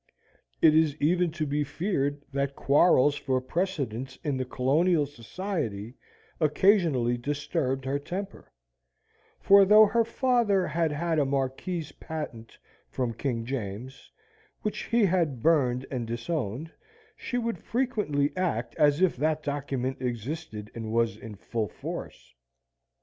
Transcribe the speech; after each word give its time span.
It 0.63 0.73
is 0.73 0.97
even 0.99 1.29
to 1.33 1.45
be 1.45 1.63
feared 1.63 2.23
that 2.33 2.55
quarrels 2.55 3.13
for 3.13 3.39
precedence 3.39 4.17
in 4.23 4.35
the 4.37 4.45
colonial 4.45 5.05
society 5.05 5.93
occasionally 6.39 7.17
disturbed 7.19 7.85
her 7.85 7.99
temper; 7.99 8.51
for 9.39 9.63
though 9.63 9.85
her 9.85 10.03
father 10.03 10.65
had 10.65 10.91
had 10.91 11.19
a 11.19 11.25
marquis's 11.25 11.91
patent 11.91 12.57
from 12.89 13.13
King 13.13 13.45
James, 13.45 14.11
which 14.63 14.85
he 14.85 15.05
had 15.05 15.43
burned 15.43 15.85
and 15.91 16.07
disowned, 16.07 16.71
she 17.15 17.37
would 17.37 17.59
frequently 17.59 18.35
act 18.35 18.73
as 18.77 19.01
if 19.03 19.15
that 19.17 19.43
document 19.43 20.01
existed 20.01 20.71
and 20.73 20.91
was 20.91 21.15
in 21.15 21.35
full 21.35 21.67
force. 21.67 22.33